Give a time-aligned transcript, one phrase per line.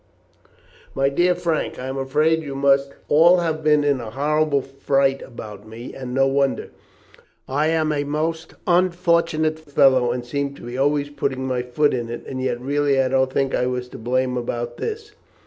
[0.95, 5.21] "My dear Frank, I am afraid you must all have been in a horrible fright
[5.21, 6.71] about me, and no wonder.
[7.47, 12.09] I am a most unfortunate fellow, and seem to be always putting my foot in
[12.09, 15.11] it, and yet really I don't think I was to blame about this.